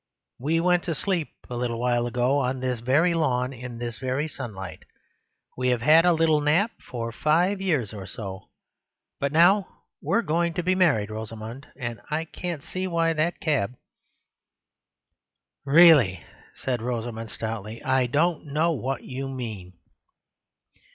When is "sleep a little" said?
0.95-1.79